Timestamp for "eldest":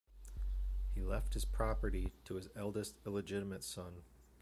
2.55-2.97